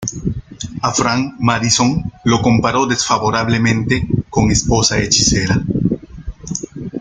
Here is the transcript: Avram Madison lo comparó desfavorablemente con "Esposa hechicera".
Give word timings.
Avram 0.81 1.35
Madison 1.39 2.03
lo 2.23 2.41
comparó 2.41 2.87
desfavorablemente 2.87 4.07
con 4.31 4.49
"Esposa 4.49 4.97
hechicera". 4.97 5.61